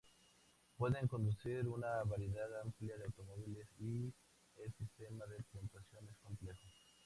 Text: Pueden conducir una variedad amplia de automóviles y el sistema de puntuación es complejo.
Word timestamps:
Pueden 0.77 1.07
conducir 1.07 1.67
una 1.67 2.01
variedad 2.01 2.59
amplia 2.63 2.97
de 2.97 3.05
automóviles 3.05 3.67
y 3.79 4.11
el 4.57 4.73
sistema 4.75 5.27
de 5.27 5.43
puntuación 5.51 6.07
es 6.09 6.17
complejo. 6.23 6.67